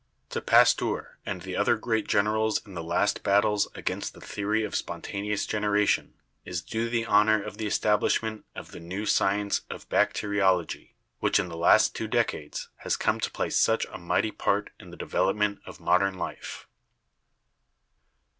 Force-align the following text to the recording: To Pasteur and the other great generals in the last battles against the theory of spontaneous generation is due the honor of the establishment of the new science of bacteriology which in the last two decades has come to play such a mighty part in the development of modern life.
To 0.31 0.41
Pasteur 0.41 1.19
and 1.27 1.43
the 1.43 1.55
other 1.55 1.77
great 1.77 2.07
generals 2.07 2.65
in 2.65 2.73
the 2.73 2.83
last 2.83 3.21
battles 3.21 3.67
against 3.75 4.15
the 4.15 4.19
theory 4.19 4.63
of 4.63 4.73
spontaneous 4.75 5.45
generation 5.45 6.15
is 6.43 6.63
due 6.63 6.89
the 6.89 7.05
honor 7.05 7.39
of 7.39 7.57
the 7.59 7.67
establishment 7.67 8.43
of 8.55 8.71
the 8.71 8.79
new 8.79 9.05
science 9.05 9.61
of 9.69 9.87
bacteriology 9.89 10.95
which 11.19 11.39
in 11.39 11.49
the 11.49 11.55
last 11.55 11.93
two 11.95 12.07
decades 12.07 12.69
has 12.77 12.97
come 12.97 13.19
to 13.19 13.29
play 13.29 13.51
such 13.51 13.85
a 13.91 13.99
mighty 13.99 14.31
part 14.31 14.71
in 14.79 14.89
the 14.89 14.97
development 14.97 15.59
of 15.67 15.79
modern 15.79 16.15
life. 16.15 16.65